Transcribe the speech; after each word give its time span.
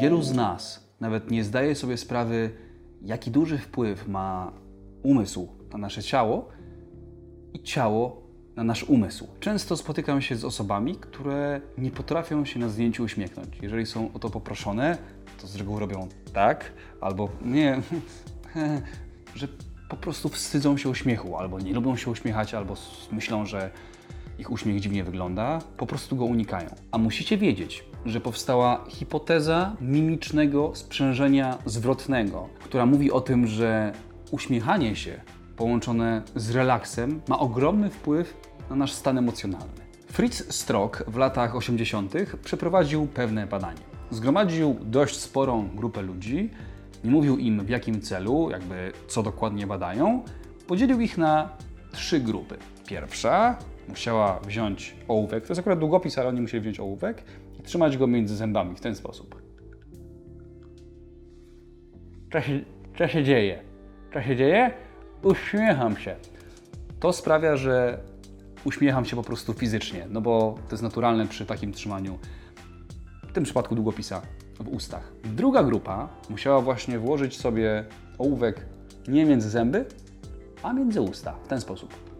Wielu 0.00 0.22
z 0.22 0.32
nas 0.34 0.88
nawet 1.00 1.30
nie 1.30 1.44
zdaje 1.44 1.74
sobie 1.74 1.96
sprawy, 1.96 2.50
jaki 3.02 3.30
duży 3.30 3.58
wpływ 3.58 4.08
ma 4.08 4.52
umysł 5.02 5.48
na 5.72 5.78
nasze 5.78 6.02
ciało 6.02 6.48
i 7.52 7.62
ciało 7.62 8.22
na 8.56 8.64
nasz 8.64 8.84
umysł. 8.84 9.28
Często 9.40 9.76
spotykam 9.76 10.22
się 10.22 10.36
z 10.36 10.44
osobami, 10.44 10.94
które 10.94 11.60
nie 11.78 11.90
potrafią 11.90 12.44
się 12.44 12.60
na 12.60 12.68
zdjęciu 12.68 13.04
uśmiechnąć. 13.04 13.48
Jeżeli 13.62 13.86
są 13.86 14.12
o 14.12 14.18
to 14.18 14.30
poproszone, 14.30 14.98
to 15.40 15.46
z 15.46 15.56
reguły 15.56 15.80
robią 15.80 16.08
tak, 16.32 16.72
albo 17.00 17.28
nie, 17.44 17.80
że 19.34 19.48
po 19.88 19.96
prostu 19.96 20.28
wstydzą 20.28 20.76
się 20.76 20.88
uśmiechu, 20.88 21.36
albo 21.36 21.60
nie 21.60 21.72
lubią 21.72 21.96
się 21.96 22.10
uśmiechać, 22.10 22.54
albo 22.54 22.74
myślą, 23.12 23.46
że 23.46 23.70
ich 24.38 24.52
uśmiech 24.52 24.80
dziwnie 24.80 25.04
wygląda, 25.04 25.58
po 25.76 25.86
prostu 25.86 26.16
go 26.16 26.24
unikają. 26.24 26.70
A 26.90 26.98
musicie 26.98 27.38
wiedzieć, 27.38 27.84
że 28.06 28.20
powstała 28.20 28.84
hipoteza 28.88 29.76
mimicznego 29.80 30.70
sprzężenia 30.74 31.58
zwrotnego, 31.66 32.48
która 32.64 32.86
mówi 32.86 33.12
o 33.12 33.20
tym, 33.20 33.46
że 33.46 33.92
uśmiechanie 34.30 34.96
się 34.96 35.20
połączone 35.56 36.22
z 36.36 36.50
relaksem 36.50 37.20
ma 37.28 37.38
ogromny 37.38 37.90
wpływ 37.90 38.36
na 38.70 38.76
nasz 38.76 38.92
stan 38.92 39.18
emocjonalny. 39.18 39.86
Fritz 40.12 40.54
Strock 40.54 41.04
w 41.06 41.16
latach 41.16 41.56
80. 41.56 42.14
przeprowadził 42.44 43.06
pewne 43.06 43.46
badanie. 43.46 43.80
Zgromadził 44.10 44.76
dość 44.82 45.16
sporą 45.16 45.68
grupę 45.74 46.02
ludzi, 46.02 46.50
nie 47.04 47.10
mówił 47.10 47.38
im 47.38 47.64
w 47.64 47.68
jakim 47.68 48.00
celu, 48.00 48.50
jakby 48.50 48.92
co 49.08 49.22
dokładnie 49.22 49.66
badają, 49.66 50.22
podzielił 50.66 51.00
ich 51.00 51.18
na 51.18 51.48
trzy 51.92 52.20
grupy. 52.20 52.56
Pierwsza 52.86 53.56
musiała 53.88 54.40
wziąć 54.40 54.96
ołówek, 55.08 55.46
to 55.46 55.52
jest 55.52 55.60
akurat 55.60 55.78
długopis, 55.78 56.18
ale 56.18 56.28
oni 56.28 56.40
musieli 56.40 56.60
wziąć 56.60 56.80
ołówek 56.80 57.22
i 57.60 57.62
trzymać 57.62 57.96
go 57.96 58.06
między 58.06 58.36
zębami 58.36 58.76
w 58.76 58.80
ten 58.80 58.94
sposób. 58.94 59.42
Co 62.32 62.40
się, 62.40 62.60
co 62.98 63.08
się 63.08 63.24
dzieje? 63.24 63.62
Co 64.12 64.22
się 64.22 64.36
dzieje? 64.36 64.70
Uśmiecham 65.22 65.96
się. 65.96 66.16
To 67.00 67.12
sprawia, 67.12 67.56
że 67.56 67.98
uśmiecham 68.64 69.04
się 69.04 69.16
po 69.16 69.22
prostu 69.22 69.52
fizycznie, 69.52 70.06
no 70.10 70.20
bo 70.20 70.58
to 70.68 70.74
jest 70.74 70.82
naturalne 70.82 71.26
przy 71.26 71.46
takim 71.46 71.72
trzymaniu, 71.72 72.18
w 73.28 73.32
tym 73.32 73.44
przypadku 73.44 73.74
długopisa, 73.74 74.22
w 74.60 74.68
ustach. 74.68 75.12
Druga 75.24 75.64
grupa 75.64 76.08
musiała 76.30 76.60
właśnie 76.60 76.98
włożyć 76.98 77.40
sobie 77.40 77.84
ołówek 78.18 78.66
nie 79.08 79.24
między 79.24 79.50
zęby, 79.50 79.84
a 80.62 80.72
między 80.72 81.00
usta, 81.00 81.32
w 81.44 81.48
ten 81.48 81.60
sposób. 81.60 82.15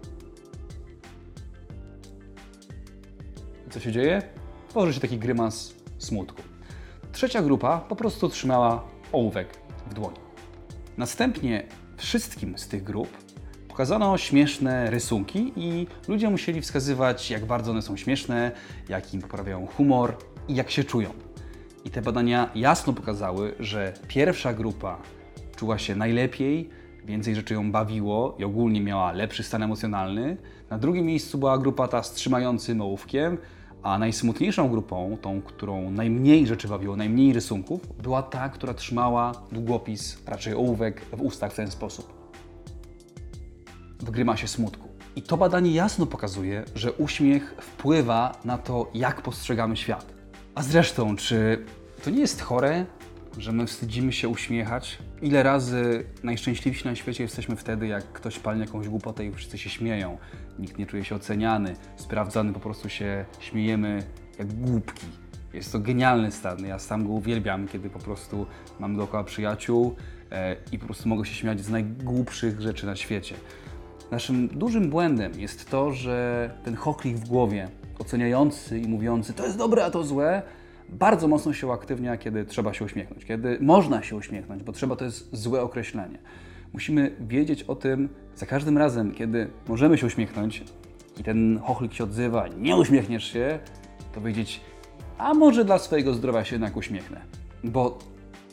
Co 3.77 3.81
się 3.81 3.93
dzieje? 3.93 4.23
Tworzy 4.69 4.95
się 4.95 5.01
taki 5.01 5.19
grymas 5.19 5.75
smutku. 5.99 6.43
Trzecia 7.13 7.43
grupa 7.43 7.79
po 7.79 7.97
prostu 7.97 8.29
trzymała 8.29 8.85
ołówek 9.13 9.49
w 9.91 9.95
dłoni. 9.95 10.17
Następnie 10.97 11.67
wszystkim 11.97 12.59
z 12.59 12.69
tych 12.69 12.85
grup 12.85 13.09
pokazano 13.69 14.19
śmieszne 14.19 14.91
rysunki 14.91 15.53
i 15.57 15.87
ludzie 16.09 16.31
musieli 16.31 16.61
wskazywać, 16.61 17.31
jak 17.31 17.45
bardzo 17.45 17.71
one 17.71 17.83
są 17.83 17.97
śmieszne, 17.97 18.53
jak 18.89 19.15
im 19.15 19.23
poprawiają 19.23 19.67
humor 19.67 20.17
i 20.49 20.55
jak 20.55 20.71
się 20.71 20.85
czują. 20.85 21.11
I 21.85 21.91
te 21.91 22.03
badania 22.03 22.51
jasno 22.55 22.93
pokazały, 22.93 23.55
że 23.61 23.93
pierwsza 24.09 24.55
grupa 24.55 24.99
czuła 25.57 25.79
się 25.79 25.97
najlepiej, 25.97 26.71
więcej 27.05 27.35
rzeczy 27.35 27.55
ją 27.55 27.73
bawiło 27.73 28.37
i 28.39 28.45
ogólnie 28.45 28.81
miała 28.81 29.13
lepszy 29.13 29.43
stan 29.43 29.63
emocjonalny. 29.63 30.37
Na 30.71 30.79
drugim 30.79 31.07
miejscu 31.07 31.39
była 31.39 31.59
grupa 31.59 31.89
ta 31.89 32.03
z 32.03 32.13
trzymającym 32.13 32.81
ołówkiem, 32.81 33.39
a 33.83 33.99
najsmutniejszą 33.99 34.69
grupą, 34.69 35.17
tą, 35.23 35.43
którą 35.43 35.91
najmniej 35.91 36.47
rzeczy 36.47 36.69
bawiło, 36.69 36.97
najmniej 36.97 37.33
rysunków, 37.33 37.81
była 38.03 38.23
ta, 38.23 38.49
która 38.49 38.75
trzymała 38.75 39.33
długopis, 39.53 40.23
raczej 40.27 40.55
ołówek 40.55 41.05
w 41.13 41.23
ustach 41.23 41.53
w 41.53 41.57
ten 41.57 41.71
sposób 41.71 42.17
w 44.01 44.11
grymasie 44.11 44.49
smutku. 44.49 44.89
I 45.17 45.23
to 45.23 45.37
badanie 45.37 45.71
jasno 45.71 46.07
pokazuje, 46.07 46.65
że 46.75 46.93
uśmiech 46.93 47.55
wpływa 47.61 48.41
na 48.45 48.59
to, 48.59 48.91
jak 48.95 49.23
postrzegamy 49.23 49.77
świat. 49.77 50.07
A 50.55 50.63
zresztą, 50.63 51.17
czy 51.17 51.65
to 52.05 52.11
nie 52.11 52.21
jest 52.21 52.41
chore, 52.43 52.87
że 53.39 53.53
my 53.53 53.67
wstydzimy 53.67 54.13
się 54.13 54.29
uśmiechać? 54.29 54.99
Ile 55.23 55.43
razy 55.43 56.05
najszczęśliwsi 56.23 56.85
na 56.85 56.95
świecie 56.95 57.23
jesteśmy 57.23 57.57
wtedy, 57.57 57.87
jak 57.87 58.13
ktoś 58.13 58.39
palnie 58.39 58.65
jakąś 58.65 58.89
głupotę 58.89 59.27
i 59.27 59.33
wszyscy 59.33 59.59
się 59.59 59.71
śmieją, 59.71 60.19
nikt 60.59 60.79
nie 60.79 60.87
czuje 60.87 61.05
się 61.05 61.15
oceniany, 61.15 61.77
sprawdzany, 61.97 62.53
po 62.53 62.61
prostu 62.61 62.89
się 62.89 63.25
śmiejemy 63.41 64.03
jak 64.39 64.53
głupki. 64.53 65.07
Jest 65.55 65.73
to 65.73 65.79
genialny 65.79 66.33
stan. 66.33 66.67
Ja 66.67 66.79
sam 66.79 67.07
go 67.07 67.13
uwielbiam, 67.13 67.69
kiedy 67.69 67.91
po 67.91 67.99
prostu 67.99 68.47
mam 68.81 68.97
dookoła 68.97 69.25
przyjaciół 69.25 69.97
e, 70.31 70.57
i 70.73 70.79
po 70.79 70.87
prostu 70.87 71.09
mogę 71.09 71.25
się 71.25 71.35
śmiać 71.35 71.61
z 71.61 71.71
najgłupszych 71.71 72.61
rzeczy 72.61 72.87
na 72.87 72.97
świecie. 72.97 73.35
Naszym 74.11 74.49
dużym 74.49 74.91
błędem 74.91 75.41
jest 75.41 75.71
to, 75.71 75.93
że 75.93 76.51
ten 76.65 76.77
choklik 76.77 77.17
w 77.17 77.29
głowie, 77.29 77.69
oceniający 77.99 78.79
i 78.79 78.89
mówiący 78.89 79.33
to 79.33 79.45
jest 79.45 79.59
dobre, 79.59 79.85
a 79.85 79.91
to 79.91 80.05
złe, 80.05 80.43
bardzo 80.89 81.29
mocno 81.29 81.53
się 81.53 81.67
uaktywnia, 81.67 82.17
kiedy 82.17 82.45
trzeba 82.45 82.75
się 82.75 82.85
uśmiechnąć, 82.85 83.25
kiedy 83.25 83.59
można 83.61 84.03
się 84.03 84.17
uśmiechnąć, 84.17 84.63
bo 84.63 84.73
trzeba 84.73 84.97
to 84.97 85.05
jest 85.05 85.37
złe 85.37 85.63
określenie. 85.63 86.19
Musimy 86.73 87.17
wiedzieć 87.21 87.63
o 87.63 87.75
tym 87.75 88.09
za 88.35 88.47
każdym 88.47 88.79
razem, 88.79 89.15
kiedy 89.15 89.51
możemy 89.69 89.99
się 89.99 90.07
uśmiechnąć 90.07 90.65
i 91.21 91.25
ten 91.25 91.61
chochlik 91.63 91.93
się 91.93 92.05
odzywa, 92.05 92.49
nie 92.49 92.77
uśmiechniesz 92.77 93.33
się, 93.33 93.59
to 94.15 94.21
wiedzieć, 94.21 94.61
a 95.19 95.35
może 95.35 95.65
dla 95.65 95.79
swojego 95.79 96.15
zdrowia 96.15 96.45
się 96.45 96.55
jednak 96.55 96.77
uśmiechnę. 96.77 97.21
Bo 97.65 97.99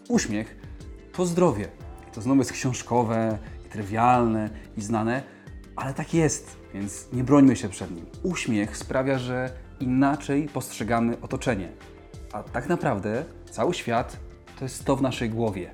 uśmiech 0.09 0.55
to 1.13 1.25
zdrowie. 1.25 1.67
I 2.09 2.15
to 2.15 2.21
znowu 2.21 2.39
jest 2.39 2.51
książkowe, 2.51 3.37
i 3.65 3.69
trywialne, 3.69 4.49
i 4.77 4.81
znane, 4.81 5.23
ale 5.75 5.93
tak 5.93 6.13
jest, 6.13 6.57
więc 6.73 7.07
nie 7.13 7.23
brońmy 7.23 7.55
się 7.55 7.69
przed 7.69 7.91
nim. 7.91 8.05
Uśmiech 8.23 8.77
sprawia, 8.77 9.17
że 9.17 9.49
inaczej 9.79 10.47
postrzegamy 10.53 11.21
otoczenie. 11.21 11.69
A 12.33 12.43
tak 12.43 12.69
naprawdę 12.69 13.25
cały 13.51 13.73
świat 13.73 14.17
to 14.59 14.65
jest 14.65 14.85
to 14.85 14.95
w 14.95 15.01
naszej 15.01 15.29
głowie. 15.29 15.71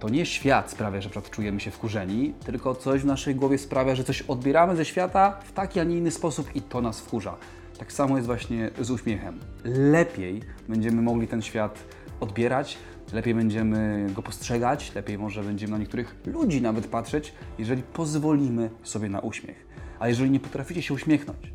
To 0.00 0.08
nie 0.08 0.26
świat 0.26 0.70
sprawia, 0.70 1.00
że 1.00 1.10
czujemy 1.30 1.60
się 1.60 1.70
wkurzeni, 1.70 2.34
tylko 2.44 2.74
coś 2.74 3.00
w 3.00 3.04
naszej 3.04 3.34
głowie 3.34 3.58
sprawia, 3.58 3.94
że 3.94 4.04
coś 4.04 4.22
odbieramy 4.22 4.76
ze 4.76 4.84
świata 4.84 5.40
w 5.44 5.52
taki, 5.52 5.80
a 5.80 5.84
nie 5.84 5.96
inny 5.96 6.10
sposób 6.10 6.56
i 6.56 6.62
to 6.62 6.80
nas 6.80 7.00
wkurza. 7.00 7.36
Tak 7.78 7.92
samo 7.92 8.16
jest 8.16 8.26
właśnie 8.26 8.70
z 8.80 8.90
uśmiechem. 8.90 9.40
Lepiej 9.64 10.42
będziemy 10.68 11.02
mogli 11.02 11.28
ten 11.28 11.42
świat 11.42 11.78
odbierać, 12.20 12.78
lepiej 13.12 13.34
będziemy 13.34 14.06
go 14.14 14.22
postrzegać, 14.22 14.94
lepiej 14.94 15.18
może 15.18 15.42
będziemy 15.42 15.72
na 15.72 15.78
niektórych 15.78 16.16
ludzi 16.26 16.62
nawet 16.62 16.86
patrzeć, 16.86 17.32
jeżeli 17.58 17.82
pozwolimy 17.82 18.70
sobie 18.82 19.08
na 19.08 19.20
uśmiech. 19.20 19.66
A 19.98 20.08
jeżeli 20.08 20.30
nie 20.30 20.40
potraficie 20.40 20.82
się 20.82 20.94
uśmiechnąć, 20.94 21.52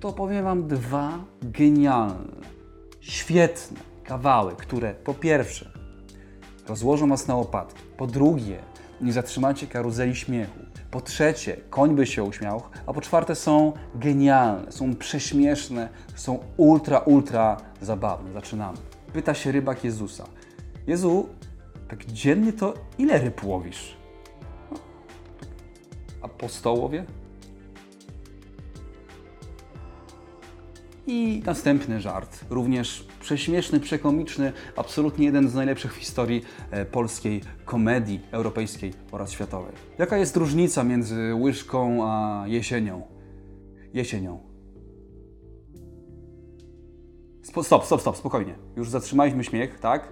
to 0.00 0.12
powiem 0.12 0.44
Wam 0.44 0.68
dwa 0.68 1.24
genialne, 1.42 2.61
świetne 3.02 3.80
kawały, 4.04 4.56
które 4.56 4.94
po 4.94 5.14
pierwsze 5.14 5.70
rozłożą 6.68 7.08
Was 7.08 7.26
na 7.26 7.36
łopatki, 7.36 7.82
po 7.96 8.06
drugie 8.06 8.58
nie 9.00 9.12
zatrzymacie 9.12 9.66
karuzeli 9.66 10.16
śmiechu, 10.16 10.58
po 10.90 11.00
trzecie 11.00 11.56
koń 11.70 11.96
by 11.96 12.06
się 12.06 12.24
uśmiał, 12.24 12.62
a 12.86 12.92
po 12.92 13.00
czwarte 13.00 13.34
są 13.34 13.72
genialne, 13.94 14.72
są 14.72 14.96
prześmieszne, 14.96 15.88
są 16.14 16.38
ultra, 16.56 16.98
ultra 16.98 17.56
zabawne. 17.80 18.32
Zaczynamy. 18.32 18.78
Pyta 19.12 19.34
się 19.34 19.52
rybak 19.52 19.84
Jezusa. 19.84 20.24
Jezu, 20.86 21.28
tak 21.88 22.04
dziennie 22.04 22.52
to 22.52 22.74
ile 22.98 23.18
ryb 23.18 23.44
łowisz? 23.44 23.96
No, 24.70 24.78
Apostołowie? 26.22 27.04
I 31.06 31.42
następny 31.46 32.00
żart, 32.00 32.44
również 32.50 33.06
prześmieszny, 33.20 33.80
przekomiczny, 33.80 34.52
absolutnie 34.76 35.26
jeden 35.26 35.48
z 35.48 35.54
najlepszych 35.54 35.94
w 35.94 35.96
historii 35.96 36.42
e, 36.70 36.84
polskiej 36.84 37.40
komedii 37.64 38.20
europejskiej 38.30 38.92
oraz 39.12 39.30
światowej. 39.30 39.72
Jaka 39.98 40.16
jest 40.16 40.36
różnica 40.36 40.84
między 40.84 41.34
łyżką 41.34 41.98
a 42.02 42.44
jesienią? 42.46 43.02
Jesienią. 43.94 44.40
Spo, 47.42 47.64
stop, 47.64 47.84
stop, 47.84 48.00
stop, 48.00 48.16
spokojnie. 48.16 48.54
Już 48.76 48.88
zatrzymaliśmy 48.88 49.44
śmiech, 49.44 49.80
tak? 49.80 50.08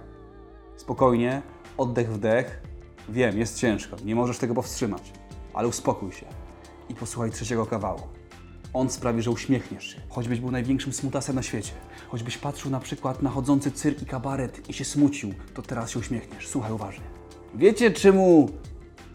Spokojnie, 0.75 1.41
oddech, 1.77 2.13
wdech. 2.13 2.61
Wiem, 3.09 3.37
jest 3.37 3.59
ciężko, 3.59 3.97
nie 4.05 4.15
możesz 4.15 4.37
tego 4.37 4.53
powstrzymać, 4.53 5.13
ale 5.53 5.67
uspokój 5.67 6.11
się 6.11 6.25
i 6.89 6.95
posłuchaj 6.95 7.31
trzeciego 7.31 7.65
kawału. 7.65 8.20
On 8.73 8.89
sprawi, 8.89 9.21
że 9.21 9.31
uśmiechniesz 9.31 9.93
się. 9.93 10.01
Choćbyś 10.09 10.39
był 10.39 10.51
największym 10.51 10.93
smutasem 10.93 11.35
na 11.35 11.43
świecie. 11.43 11.71
Choćbyś 12.09 12.37
patrzył 12.37 12.71
na 12.71 12.79
przykład 12.79 13.21
na 13.21 13.29
chodzący 13.29 13.71
cyrk 13.71 14.01
i 14.01 14.05
kabaret 14.05 14.69
i 14.69 14.73
się 14.73 14.85
smucił, 14.85 15.33
to 15.53 15.61
teraz 15.61 15.89
się 15.89 15.99
uśmiechniesz. 15.99 16.47
Słuchaj 16.47 16.71
uważnie. 16.71 17.03
Wiecie, 17.55 17.91
czemu 17.91 18.49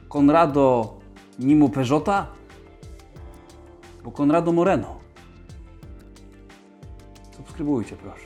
Konrado 0.08 0.96
nie 1.38 1.56
mu 1.56 1.68
Peugeota? 1.68 2.26
Bo 4.04 4.10
Konrado 4.10 4.52
Moreno. 4.52 4.96
Subskrybujcie, 7.36 7.96
proszę. 7.96 8.25